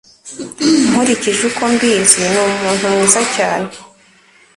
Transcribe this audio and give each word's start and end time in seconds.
Nkurikije 0.89 1.41
uko 1.49 1.63
mbizi, 1.73 2.21
ni 2.31 2.39
umuntu 2.47 2.83
mwiza 2.93 3.21
cyane. 3.35 3.69